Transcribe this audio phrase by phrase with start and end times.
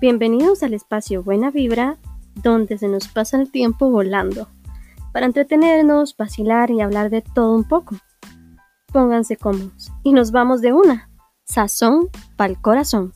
[0.00, 1.98] Bienvenidos al espacio Buena Vibra,
[2.36, 4.46] donde se nos pasa el tiempo volando,
[5.12, 7.96] para entretenernos, vacilar y hablar de todo un poco.
[8.92, 11.10] Pónganse cómodos y nos vamos de una.
[11.46, 13.12] Sazón pa'l corazón.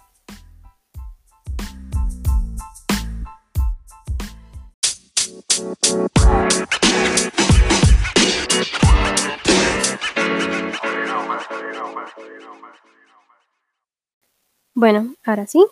[14.75, 15.65] Bueno, ahora sí,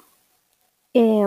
[0.95, 1.27] eh,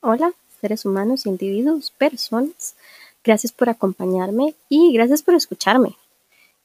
[0.00, 2.74] hola, seres humanos, individuos, personas.
[3.22, 5.96] Gracias por acompañarme y gracias por escucharme.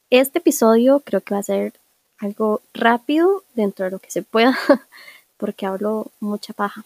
[0.09, 1.73] Este episodio creo que va a ser
[2.19, 4.57] algo rápido dentro de lo que se pueda,
[5.37, 6.85] porque hablo mucha paja.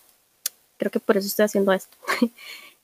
[0.77, 1.95] Creo que por eso estoy haciendo esto.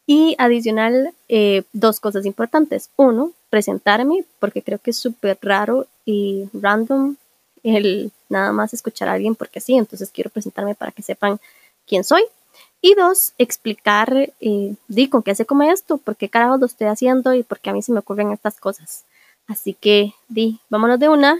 [0.06, 2.90] y adicional, eh, dos cosas importantes.
[2.98, 7.16] Uno, presentarme, porque creo que es súper raro y random
[7.64, 11.40] el nada más escuchar a alguien porque sí, entonces quiero presentarme para que sepan
[11.88, 12.24] quién soy.
[12.82, 16.88] Y dos, explicar, eh, di, con qué se come esto, por qué carajo lo estoy
[16.88, 19.06] haciendo y por qué a mí se me ocurren estas cosas.
[19.48, 21.40] Así que, di, vámonos de una.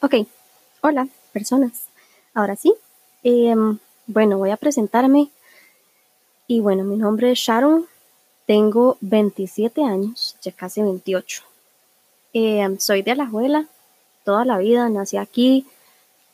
[0.00, 0.14] Ok,
[0.82, 1.86] hola, personas.
[2.32, 2.72] Ahora sí,
[3.24, 5.30] em, bueno, voy a presentarme.
[6.46, 7.86] Y bueno, mi nombre es Sharon,
[8.46, 11.42] tengo 27 años, ya casi 28.
[12.38, 13.64] Eh, soy de Alajuela,
[14.22, 15.66] toda la vida nací aquí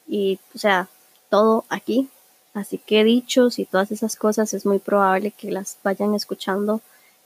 [0.09, 0.89] y, o sea,
[1.31, 2.09] todo aquí.
[2.55, 6.81] Así que dichos y todas esas cosas es muy probable que las vayan escuchando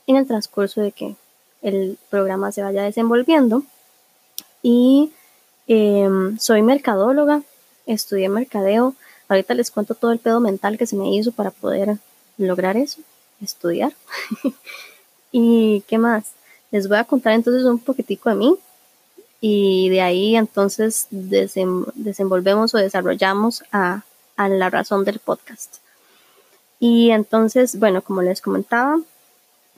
[0.05, 1.15] en el transcurso de que
[1.63, 3.63] el programa se vaya desenvolviendo.
[4.61, 5.11] Y
[5.65, 7.41] em, soy mercadóloga,
[7.87, 8.93] estudié mercadeo.
[9.27, 11.97] Ahorita les cuento todo el pedo mental que se me hizo para poder
[12.37, 13.01] lograr eso,
[13.41, 13.93] estudiar.
[15.31, 16.33] y qué más.
[16.69, 18.55] Les voy a contar entonces un poquitico de mí
[19.39, 24.03] y de ahí entonces desenvolvemos o desarrollamos a,
[24.35, 25.77] a la razón del podcast.
[26.79, 28.99] Y entonces, bueno, como les comentaba,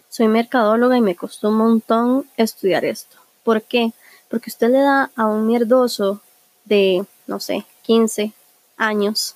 [0.10, 3.18] soy mercadóloga y me costó un montón estudiar esto.
[3.44, 3.94] ¿Por qué?
[4.30, 6.22] Porque usted le da a un mierdoso
[6.66, 8.34] de, no sé, 15
[8.78, 9.36] años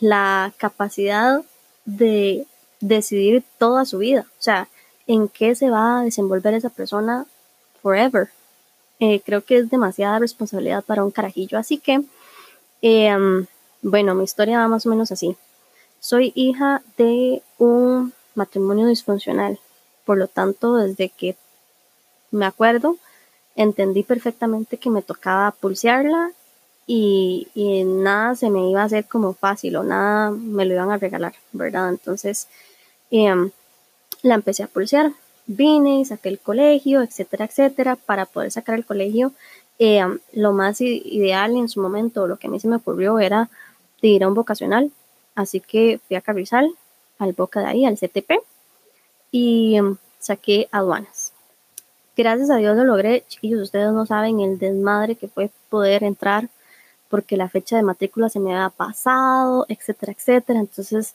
[0.00, 1.42] la capacidad
[1.84, 2.46] de
[2.80, 4.26] decidir toda su vida.
[4.38, 4.68] O sea,
[5.06, 7.26] en qué se va a desenvolver esa persona
[7.82, 8.30] forever.
[9.04, 11.58] Eh, creo que es demasiada responsabilidad para un carajillo.
[11.58, 12.02] Así que,
[12.82, 13.46] em,
[13.82, 15.36] bueno, mi historia va más o menos así.
[15.98, 19.58] Soy hija de un matrimonio disfuncional.
[20.04, 21.36] Por lo tanto, desde que
[22.30, 22.96] me acuerdo,
[23.56, 26.30] entendí perfectamente que me tocaba pulsearla
[26.86, 27.48] y,
[27.84, 31.34] nada se me iba a hacer como fácil o nada me lo iban a regalar,
[31.52, 31.88] ¿verdad?
[31.90, 32.46] Entonces,
[33.10, 33.34] eh,
[34.22, 35.12] la empecé a pulsear
[35.46, 39.32] vine y saqué el colegio, etcétera, etcétera, para poder sacar el colegio.
[39.78, 43.50] Eh, lo más ideal en su momento, lo que a mí se me ocurrió era
[44.00, 44.90] ir a un vocacional,
[45.34, 46.70] así que fui a Carrizal,
[47.18, 48.40] al Boca de ahí, al CTP,
[49.30, 51.32] y em, saqué aduanas.
[52.16, 56.48] Gracias a Dios lo logré, chiquillos, ustedes no saben el desmadre que fue poder entrar
[57.08, 60.60] porque la fecha de matrícula se me había pasado, etcétera, etcétera.
[60.60, 61.14] Entonces,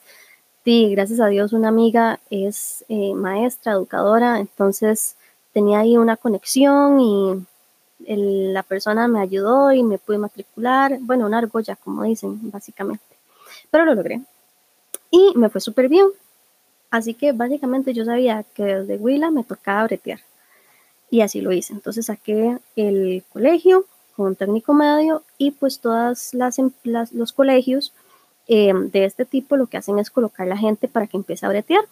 [0.64, 5.16] Sí, gracias a Dios una amiga es eh, maestra, educadora, entonces
[5.52, 7.46] tenía ahí una conexión y
[8.06, 13.04] la persona me ayudó y me pude matricular, bueno, una argolla, como dicen, básicamente.
[13.70, 14.22] Pero lo logré.
[15.10, 16.06] Y me fue súper bien.
[16.90, 20.20] Así que básicamente yo sabía que desde Huila me tocaba bretear.
[21.10, 21.72] Y así lo hice.
[21.72, 23.84] Entonces saqué el colegio
[24.16, 27.92] con un técnico medio y pues todas las, las los colegios
[28.48, 31.50] eh, de este tipo lo que hacen es colocar la gente para que empiece a
[31.50, 31.84] bretear.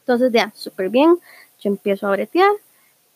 [0.00, 1.18] Entonces, ya, súper bien,
[1.60, 2.50] yo empiezo a bretear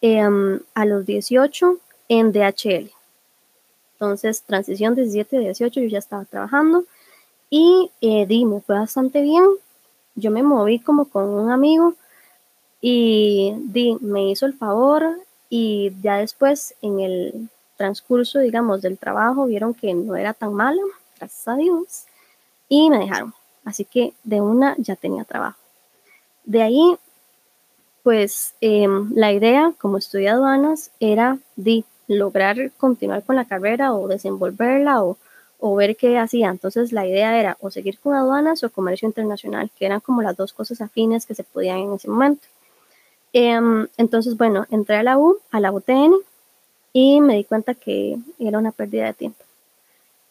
[0.01, 1.79] em, a los 18
[2.09, 2.93] en DHL.
[3.95, 6.85] Entonces, transición 17 18, yo ya estaba trabajando
[7.51, 9.45] y eh, di, me fue bastante bien.
[10.15, 11.95] Yo me moví como con un amigo
[12.81, 15.19] y di, me hizo el favor
[15.51, 20.83] y ya después en el transcurso, digamos, del trabajo vieron que no era tan mala,
[21.19, 22.07] gracias a Dios
[22.69, 23.35] y me dejaron.
[23.65, 25.59] Así que de una ya tenía trabajo.
[26.45, 26.97] De ahí,
[28.03, 34.09] pues em, la idea, como estudié aduanas, era de lograr continuar con la carrera o
[34.09, 35.17] desenvolverla o,
[35.59, 36.51] o ver qué hacía.
[36.51, 40.37] Entonces la idea era o seguir con aduanas o comercio internacional, que eran como las
[40.37, 42.47] dos cosas afines que se podían en ese momento.
[43.33, 46.15] Em, entonces, bueno, entré a la U, a la UTN,
[46.93, 49.45] y me di cuenta que era una pérdida de tiempo.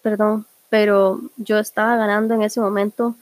[0.02, 3.14] Perdón, pero yo estaba ganando en ese momento,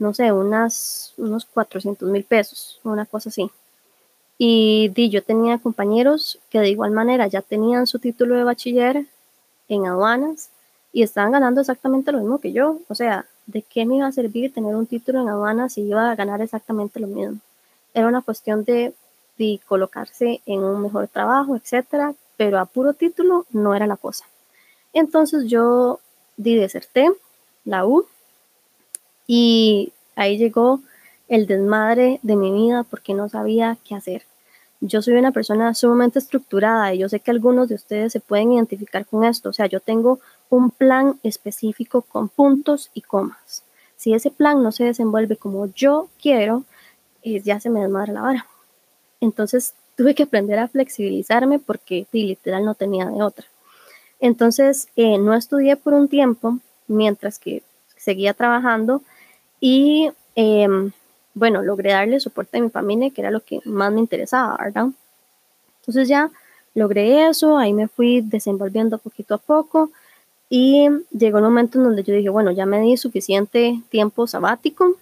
[0.00, 3.48] no sé, unas, unos 400 mil pesos, una cosa así.
[4.38, 9.06] Y di, yo tenía compañeros que de igual manera ya tenían su título de bachiller
[9.68, 10.50] en aduanas
[10.92, 12.80] y estaban ganando exactamente lo mismo que yo.
[12.88, 16.10] O sea, ¿de qué me iba a servir tener un título en aduanas si iba
[16.10, 17.38] a ganar exactamente lo mismo?
[17.94, 18.94] Era una cuestión de,
[19.38, 24.24] de colocarse en un mejor trabajo, etcétera, pero a puro título no era la cosa.
[24.92, 26.00] Entonces yo
[26.36, 27.10] di deserté
[27.64, 28.06] la U
[29.26, 30.80] y ahí llegó
[31.28, 34.22] el desmadre de mi vida porque no sabía qué hacer.
[34.80, 38.52] Yo soy una persona sumamente estructurada y yo sé que algunos de ustedes se pueden
[38.52, 39.48] identificar con esto.
[39.48, 43.64] O sea, yo tengo un plan específico con puntos y comas.
[43.96, 46.64] Si ese plan no se desenvuelve como yo quiero,
[47.22, 48.46] eh, ya se me desmadra la vara.
[49.20, 53.46] Entonces tuve que aprender a flexibilizarme porque literal no tenía de otra.
[54.20, 56.58] Entonces eh, no estudié por un tiempo
[56.88, 57.62] mientras que
[57.96, 59.02] seguía trabajando
[59.60, 60.92] y em,
[61.34, 64.88] bueno, logré darle soporte a mi familia, que era lo que más me interesaba, ¿verdad?
[65.80, 66.30] Entonces ya
[66.74, 69.90] logré eso, ahí me fui desenvolviendo poquito a poco
[70.48, 74.96] y llegó el momento en donde yo dije, bueno, ya me di suficiente tiempo sabático,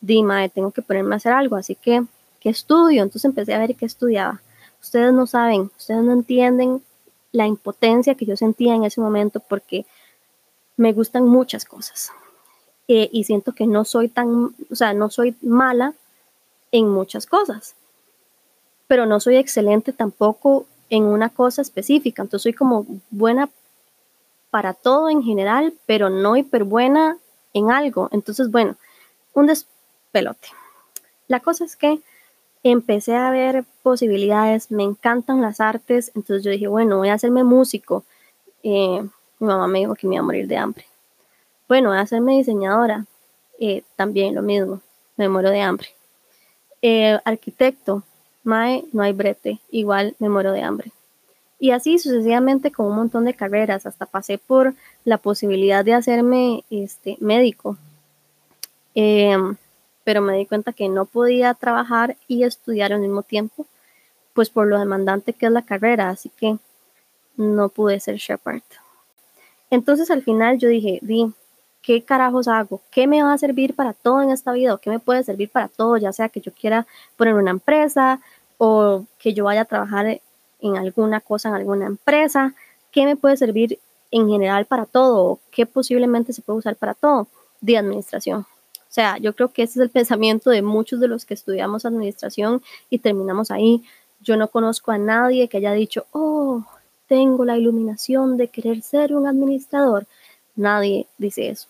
[0.00, 2.04] dime, tengo que ponerme a hacer algo, así que,
[2.40, 3.02] ¿qué estudio?
[3.02, 4.40] Entonces empecé a ver qué estudiaba.
[4.80, 6.82] Ustedes no saben, ustedes no entienden
[7.32, 9.86] la impotencia que yo sentía en ese momento porque
[10.76, 12.12] me gustan muchas cosas.
[12.88, 15.94] Eh, y siento que no soy tan, o sea, no soy mala
[16.72, 17.76] en muchas cosas,
[18.88, 22.22] pero no soy excelente tampoco en una cosa específica.
[22.22, 23.48] Entonces soy como buena
[24.50, 27.18] para todo en general, pero no hiper buena
[27.54, 28.08] en algo.
[28.10, 28.76] Entonces, bueno,
[29.34, 30.48] un despelote.
[31.28, 32.00] La cosa es que
[32.62, 37.44] empecé a ver posibilidades, me encantan las artes, entonces yo dije, bueno, voy a hacerme
[37.44, 38.04] músico.
[38.62, 39.02] Eh,
[39.38, 40.84] mi mamá me dijo que me iba a morir de hambre.
[41.68, 43.06] Bueno, hacerme diseñadora,
[43.58, 44.80] eh, también lo mismo,
[45.16, 45.88] me muero de hambre.
[46.82, 48.02] Eh, arquitecto,
[48.42, 50.92] mae, no hay brete, igual me muero de hambre.
[51.58, 54.74] Y así sucesivamente con un montón de carreras, hasta pasé por
[55.04, 57.76] la posibilidad de hacerme este, médico.
[60.04, 63.66] Pero me di cuenta que no podía trabajar y estudiar al mismo tiempo,
[64.32, 66.58] pues por lo demandante que es la carrera, así que
[67.36, 68.62] no pude ser Shepard.
[69.70, 71.32] Entonces al final yo dije, di,
[71.82, 72.80] ¿qué carajos hago?
[72.90, 74.74] ¿Qué me va a servir para todo en esta vida?
[74.74, 75.96] ¿O qué me puede servir para todo?
[75.96, 76.86] Ya sea que yo quiera
[77.16, 78.20] poner una empresa
[78.58, 80.20] o que yo vaya a trabajar
[80.60, 82.54] en alguna cosa, en alguna empresa.
[82.90, 83.78] ¿Qué me puede servir
[84.10, 85.24] en general para todo?
[85.24, 87.28] ¿O qué posiblemente se puede usar para todo?
[87.60, 88.46] De administración.
[88.90, 91.84] O sea, yo creo que ese es el pensamiento de muchos de los que estudiamos
[91.86, 92.60] administración
[92.90, 93.84] y terminamos ahí.
[94.20, 96.64] Yo no conozco a nadie que haya dicho, oh,
[97.06, 100.06] tengo la iluminación de querer ser un administrador
[100.60, 101.68] nadie dice eso.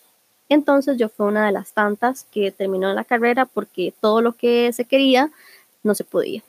[0.49, 4.71] Entonces yo fui una de las tantas que terminó la carrera porque todo lo que
[4.73, 5.31] se quería
[5.81, 6.43] no se podía.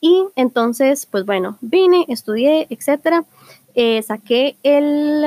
[0.00, 3.24] Y entonces, pues bueno, vine, estudié, etcétera.
[3.74, 5.24] Eh, saqué el,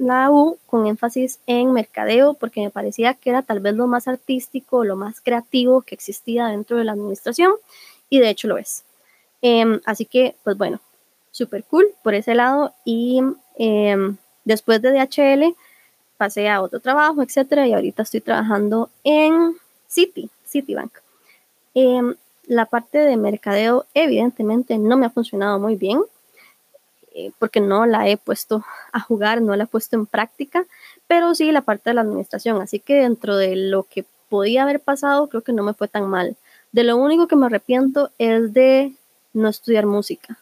[0.00, 4.08] la U con énfasis en mercadeo porque me parecía que era tal vez lo más
[4.08, 7.52] artístico, lo más creativo que existía dentro de la administración
[8.08, 8.84] y de hecho lo es.
[9.42, 10.80] Em, así que, pues bueno,
[11.30, 13.20] súper cool por ese lado y
[13.56, 15.54] em, Después de DHL
[16.16, 19.56] pasé a otro trabajo, etcétera, y ahorita estoy trabajando en
[19.86, 20.92] City, Citibank.
[21.74, 22.14] Em,
[22.46, 26.00] la parte de mercadeo evidentemente no me ha funcionado muy bien
[27.14, 30.66] eh, porque no la he puesto a jugar, no la he puesto en práctica,
[31.06, 32.60] pero sí la parte de la administración.
[32.60, 36.08] Así que dentro de lo que podía haber pasado, creo que no me fue tan
[36.08, 36.36] mal.
[36.72, 38.94] De lo único que me arrepiento es de
[39.32, 40.38] no estudiar música,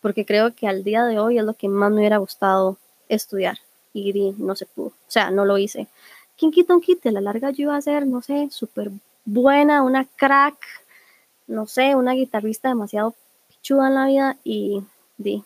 [0.00, 3.58] porque creo que al día de hoy es lo que más me hubiera gustado estudiar
[3.92, 5.88] y no se pudo, o sea, no lo hice.
[6.36, 7.10] ¿Quién quita un quite?
[7.10, 8.90] La larga yo iba a ser, no sé, súper
[9.24, 10.56] buena, una crack,
[11.46, 13.14] no sé, una guitarrista demasiado
[13.48, 14.82] pichuda en la vida y
[15.16, 15.44] di,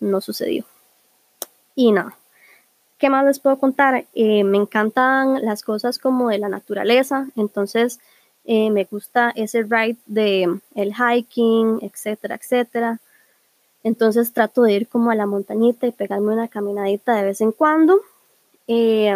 [0.00, 0.64] no sucedió.
[1.74, 2.16] Y nada.
[2.98, 4.06] ¿Qué más les puedo contar?
[4.14, 8.00] Eh, me encantan las cosas como de la naturaleza, entonces
[8.46, 13.00] eh, me gusta ese ride de el hiking, etcétera, etcétera.
[13.82, 17.52] Entonces trato de ir como a la montañita y pegarme una caminadita de vez en
[17.52, 18.00] cuando,
[18.66, 19.14] eh,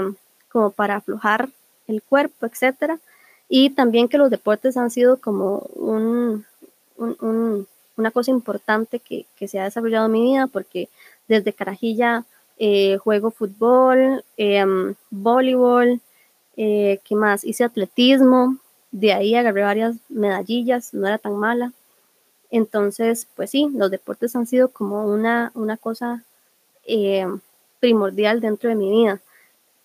[0.50, 1.48] como para aflojar
[1.86, 3.00] el cuerpo, etc.
[3.48, 6.44] Y también que los deportes han sido como un,
[7.96, 10.88] una cosa importante que, se ha desarrollado en mi vida, porque
[11.28, 12.24] desde carajilla
[12.58, 16.00] eh, juego fútbol, em, voleibol,
[16.56, 17.44] eh, ¿qué más?
[17.44, 18.56] Hice atletismo,
[18.90, 21.72] de ahí agarré varias medallillas, no era tan mala.
[22.50, 26.24] Entonces, pues sí, los deportes han sido como una, una cosa
[26.86, 27.26] eh,
[27.80, 29.20] primordial dentro de mi vida.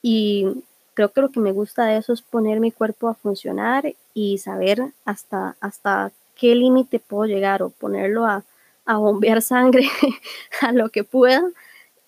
[0.01, 3.93] Y creo que lo que me gusta de eso es poner mi cuerpo a funcionar
[4.13, 8.43] y saber hasta, hasta qué límite puedo llegar o ponerlo a,
[8.87, 9.89] bombear sangre
[10.61, 11.43] a lo que pueda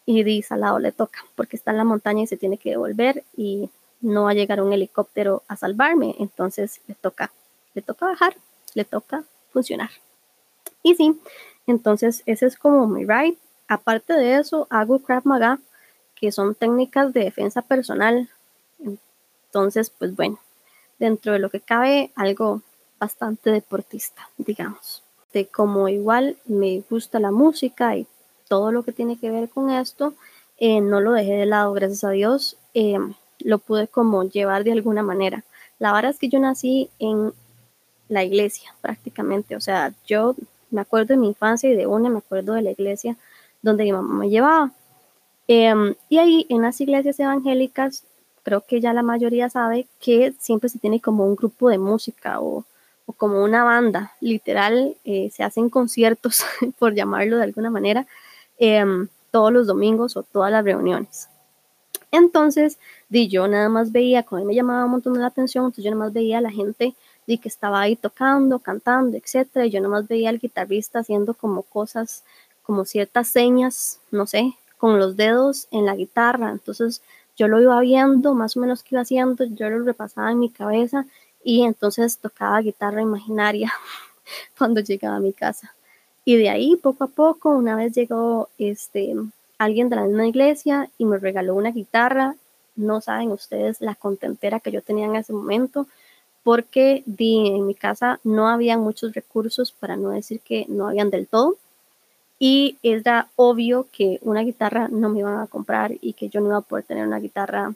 [0.06, 2.70] y dice al lado le toca porque está en la montaña y se tiene que
[2.70, 7.32] devolver y no va a llegar un helicóptero a salvarme, entonces le toca,
[7.74, 8.36] le toca bajar,
[8.76, 9.90] le toca funcionar.
[10.84, 11.20] Y sí,
[11.66, 13.38] entonces ese es como mi ride.
[13.68, 15.60] Aparte de eso, hago Krav Maga,
[16.16, 18.30] que son técnicas de defensa personal.
[18.80, 20.40] Entonces, pues bueno,
[21.00, 22.62] dentro de lo que cabe, algo
[23.00, 25.04] bastante deportista, digamos.
[25.34, 28.08] De como igual me gusta la música y
[28.48, 30.14] todo lo que tiene que ver con esto,
[30.58, 32.58] eh, no lo dejé de lado, gracias a Dios.
[32.74, 32.98] Eh,
[33.40, 35.44] lo pude como llevar de alguna manera.
[35.80, 37.34] La verdad es que yo nací en
[38.10, 40.36] la iglesia prácticamente, o sea, yo
[40.72, 43.18] me acuerdo de mi infancia y de una me acuerdo de la iglesia
[43.62, 44.72] donde mi mamá me llevaba.
[45.48, 48.04] Em, y ahí en las iglesias evangélicas,
[48.44, 52.40] creo que ya la mayoría sabe que siempre se tiene como un grupo de música
[52.42, 52.66] o,
[53.08, 56.44] o como una banda, literal, eh, se hacen conciertos,
[56.78, 58.06] por llamarlo de alguna manera,
[58.60, 61.30] em, todos los domingos o todas las reuniones.
[62.12, 62.78] Entonces,
[63.10, 66.06] di, yo nada más veía, como me llamaba un montón la atención, entonces yo nada
[66.06, 66.96] más veía a la gente
[67.26, 71.34] di, que estaba ahí tocando, cantando, etcétera, y yo nada más veía al guitarrista haciendo
[71.34, 72.24] como cosas,
[72.64, 76.52] como ciertas señas, no sé, con los dedos en la guitarra.
[76.52, 77.02] Entonces,
[77.38, 80.50] yo lo iba viendo, más o menos qué iba haciendo, yo lo repasaba en mi
[80.50, 81.06] cabeza
[81.48, 83.72] y entonces tocaba guitarra imaginaria
[84.58, 85.74] cuando llegaba a mi casa.
[86.26, 89.16] Y de ahí, poco a poco, una vez llegó este
[89.58, 92.36] alguien de la misma iglesia y me regaló una guitarra.
[92.76, 95.88] No saben ustedes la contentera que yo tenía en ese momento
[96.44, 101.10] porque di, en mi casa no había muchos recursos, para no decir que no habían
[101.12, 101.56] del todo.
[102.40, 106.48] Y era obvio que una guitarra no me iban a comprar y que yo no
[106.48, 107.74] iba a poder tener una guitarra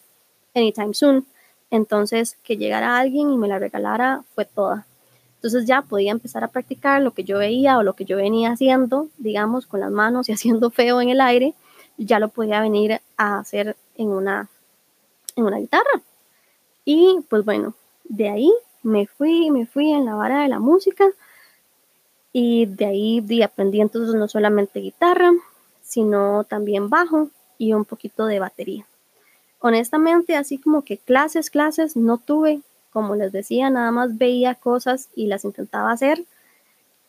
[0.53, 1.25] anytime soon.
[1.71, 4.85] Entonces, que llegara alguien y me la regalara fue toda.
[5.35, 8.51] Entonces ya podía empezar a practicar lo que yo veía o lo que yo venía
[8.51, 11.55] haciendo, digamos, con las manos y haciendo feo en el aire
[11.97, 14.49] ya lo podía venir a hacer en una,
[15.35, 16.01] en una guitarra.
[16.85, 21.05] Y pues bueno, de ahí me fui, me fui en la vara de la música
[22.33, 25.31] y de ahí aprendí entonces no solamente guitarra,
[25.83, 28.85] sino también bajo y un poquito de batería.
[29.61, 35.09] Honestamente, así como que clases, clases no tuve, como les decía, nada más veía cosas
[35.15, 36.25] y las intentaba hacer.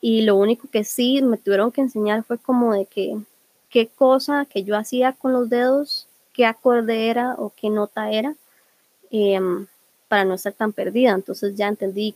[0.02, 3.16] Y lo único que sí me tuvieron que enseñar fue como de que
[3.70, 8.34] qué cosa que yo hacía con los dedos, qué acorde era o qué nota era,
[9.10, 9.66] em,
[10.08, 11.12] para no estar tan perdida.
[11.12, 12.14] Entonces ya entendí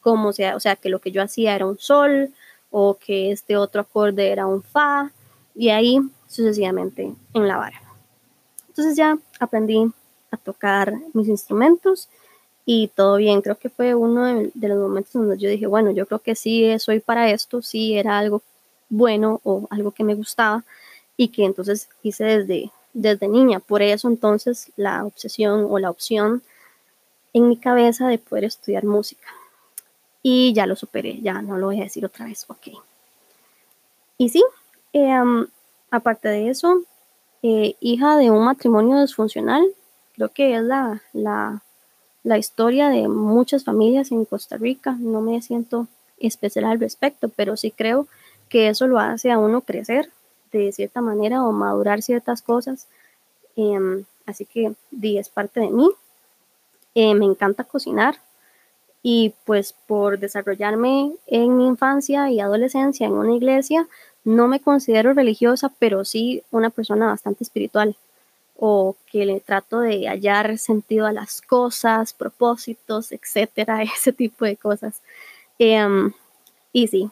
[0.00, 2.32] cómo sea, o sea, que lo que yo hacía era un sol
[2.70, 5.10] o que este otro acorde era un fa
[5.56, 7.81] y ahí sucesivamente en la vara.
[8.72, 9.92] Entonces ya aprendí
[10.30, 12.08] a tocar mis instrumentos
[12.64, 13.42] y todo bien.
[13.42, 16.34] Creo que fue uno de, de, los momentos donde yo dije, bueno, yo creo que
[16.34, 18.40] sí soy para esto, sí era algo
[18.88, 20.64] bueno o algo que me gustaba
[21.18, 23.60] y que entonces hice desde, desde niña.
[23.60, 26.42] Por eso entonces la obsesión o la opción
[27.34, 29.28] en mi cabeza de poder estudiar música.
[30.22, 32.68] Y ya lo superé, ya no lo voy a decir otra vez, ok.
[34.16, 34.42] Y sí,
[34.94, 35.46] em,
[35.90, 36.82] aparte de eso,
[37.42, 39.64] eh, hija de un matrimonio disfuncional,
[40.14, 41.62] creo que es la, la,
[42.22, 44.96] la historia de muchas familias en Costa Rica.
[44.98, 48.06] No me siento especial al respecto, pero sí creo
[48.48, 50.10] que eso lo hace a uno crecer
[50.52, 52.86] de cierta manera o madurar ciertas cosas.
[53.56, 55.90] Em, así que di, es parte de mí.
[56.94, 58.16] Eh, me encanta cocinar
[59.02, 63.88] y pues por desarrollarme en mi infancia y adolescencia en una iglesia,
[64.24, 67.96] no me considero religiosa, pero sí una persona bastante espiritual
[68.56, 74.56] o que le trato de hallar sentido a las cosas, propósitos, etcétera, ese tipo de
[74.56, 75.02] cosas.
[75.58, 76.12] Em,
[76.72, 77.10] y sí,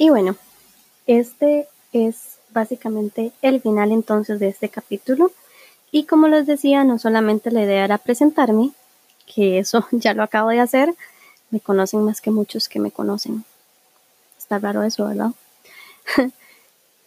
[0.00, 0.34] Y bueno,
[1.06, 5.30] este es básicamente el final entonces de este capítulo.
[5.92, 8.70] Y como les decía, no solamente la idea era presentarme,
[9.32, 10.94] que eso ya lo acabo de hacer,
[11.50, 13.44] me conocen más que muchos que me conocen.
[14.38, 15.30] Está raro eso, ¿verdad?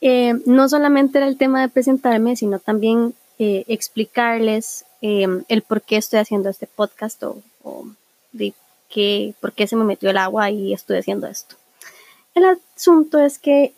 [0.06, 5.82] Eh, no solamente era el tema de presentarme, sino también eh, explicarles eh, el por
[5.82, 7.42] qué estoy haciendo este podcast o,
[8.34, 8.54] de
[8.90, 11.56] qué, por qué se me metió el agua y estoy haciendo esto.
[12.36, 13.72] El asunto es que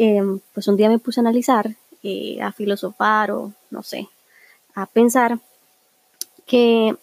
[0.55, 1.75] pues un día me puse a analizar,
[2.41, 4.09] a filosofar o no sé,
[4.73, 5.37] a pensar
[6.47, 6.97] que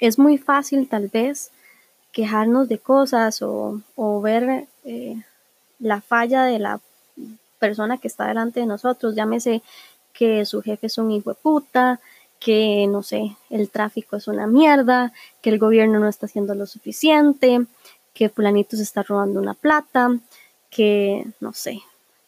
[0.00, 1.50] es muy fácil tal vez
[2.12, 5.22] quejarnos de cosas o, ver eh,
[5.78, 6.80] la falla de la
[7.58, 9.62] persona que está delante de nosotros, llámese
[10.12, 12.00] que su jefe es un hijo de puta,
[12.40, 16.66] que, no sé, el tráfico es una mierda, que el gobierno no está haciendo lo
[16.66, 17.66] suficiente,
[18.14, 20.18] que fulanito se está robando una plata,
[20.70, 21.82] que, no sé,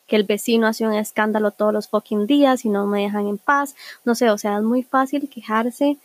[0.06, 3.38] que el vecino hace un escándalo todos los fucking días y no me dejan en
[3.38, 3.74] paz.
[4.04, 5.96] No sé, o sea, es muy fácil quejarse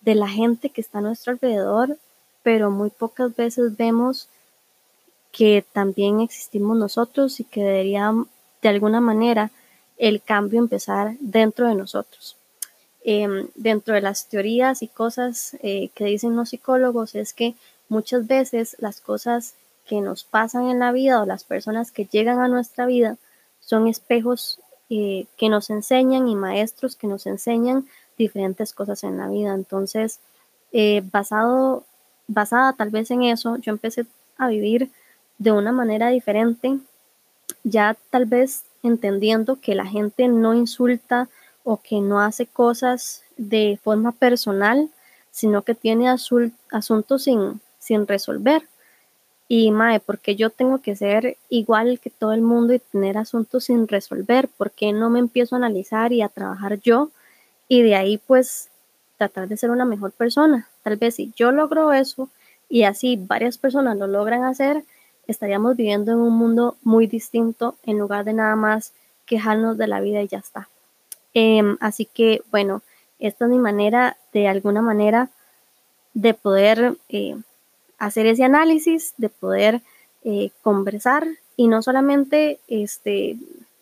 [0.00, 1.98] de la gente que está a nuestro alrededor,
[2.42, 4.28] pero muy pocas veces vemos
[5.32, 8.12] que también existimos nosotros y que debería
[8.62, 9.50] de alguna manera
[9.98, 12.36] el cambio empezar dentro de nosotros.
[13.04, 17.54] Em, dentro de las teorías y cosas eh, que dicen los psicólogos es que
[17.88, 19.54] muchas veces las cosas
[19.86, 23.16] que nos pasan en la vida o las personas que llegan a nuestra vida
[23.60, 27.86] son espejos eh, que nos enseñan y maestros que nos enseñan
[28.18, 29.54] diferentes cosas en la vida.
[29.54, 30.20] Entonces,
[30.72, 31.84] eh, basado,
[32.26, 34.06] basada tal vez en eso, yo empecé
[34.36, 34.90] a vivir
[35.38, 36.78] de una manera diferente,
[37.64, 41.28] ya tal vez entendiendo que la gente no insulta
[41.64, 44.90] o que no hace cosas de forma personal,
[45.30, 48.62] sino que tiene asuntos sin, sin resolver.
[49.48, 53.64] Y mae, porque yo tengo que ser igual que todo el mundo y tener asuntos
[53.64, 54.48] sin resolver?
[54.48, 57.10] ¿Por qué no me empiezo a analizar y a trabajar yo?
[57.68, 58.70] Y de ahí pues
[59.18, 60.68] tratar de ser una mejor persona.
[60.82, 62.28] Tal vez si yo logro eso
[62.68, 64.84] y así varias personas lo logran hacer,
[65.26, 68.92] estaríamos viviendo en un mundo muy distinto en lugar de nada más
[69.26, 70.68] quejarnos de la vida y ya está.
[71.34, 72.82] Em, así que, bueno,
[73.18, 75.28] esta es mi manera, de alguna manera,
[76.14, 77.36] de poder eh,
[77.98, 79.82] hacer ese análisis, de poder
[80.24, 83.36] eh, conversar y no solamente este,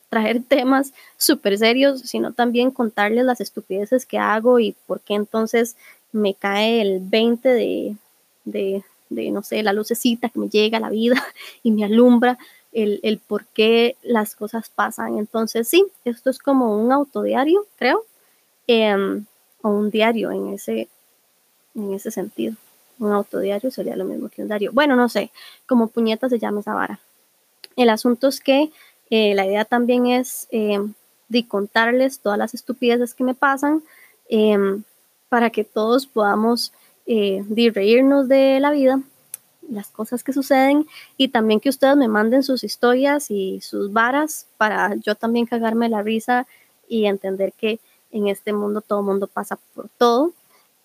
[0.09, 5.77] traer temas súper serios, sino también contarles las estupideces que hago y por qué entonces
[6.13, 7.97] me cae el 20 de,
[8.45, 11.23] de, no sé, la lucecita que me llega a la vida
[11.63, 12.39] y me alumbra
[12.73, 15.19] el, el por qué las cosas pasan.
[15.19, 18.05] Entonces, sí, esto es como un autodiario, creo,
[18.67, 19.25] em,
[19.63, 20.89] o un diario en ese,
[21.75, 22.55] en ese sentido.
[22.99, 24.73] Un autodiario sería lo mismo que un diario.
[24.73, 25.31] Bueno, no sé,
[25.67, 27.01] como puñeta se llama esa vara.
[27.77, 28.71] El asunto es que
[29.11, 30.95] eh, la idea también es em,
[31.29, 33.83] de contarles todas las estupideces que me pasan
[34.29, 34.83] em,
[35.29, 36.73] para que todos podamos
[37.07, 39.01] eh, de reírnos de la vida,
[39.69, 44.47] las cosas que suceden y también que ustedes me manden sus historias y sus varas
[44.57, 46.47] para yo también cagarme la risa
[46.89, 47.81] y entender que
[48.13, 50.33] en este mundo todo mundo pasa por todo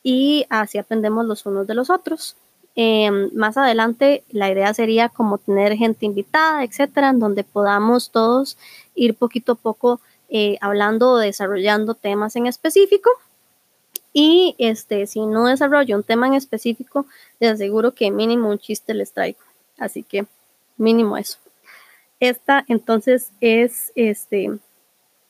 [0.03, 2.35] y así aprendemos los unos de los otros.
[2.75, 8.57] Em, más adelante la idea sería como tener gente invitada, etcétera, en donde podamos todos
[8.95, 13.09] ir poquito a poco eh, hablando o desarrollando temas en específico
[14.13, 17.05] y este, si no desarrollo un tema en específico,
[17.39, 19.39] les aseguro que mínimo un chiste les traigo.
[19.77, 20.25] Así que
[20.77, 21.37] mínimo eso.
[22.19, 24.59] Esta entonces es este,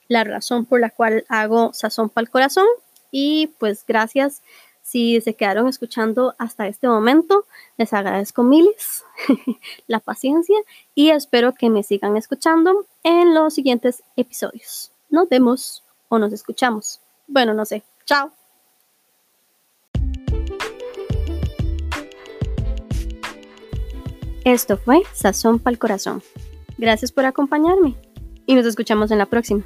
[0.07, 2.67] la razón por la cual hago Sazón para el Corazón.
[3.11, 4.41] Y pues gracias
[4.81, 7.45] si se quedaron escuchando hasta este momento.
[7.77, 9.03] Les agradezco miles
[9.87, 10.57] la paciencia
[10.95, 14.91] y espero que me sigan escuchando en los siguientes episodios.
[15.09, 17.01] Nos vemos o nos escuchamos.
[17.27, 17.83] Bueno, no sé.
[18.05, 18.31] Chao.
[24.43, 26.23] Esto fue Sazón para el Corazón.
[26.77, 27.95] Gracias por acompañarme
[28.47, 29.63] y nos escuchamos en la próxima.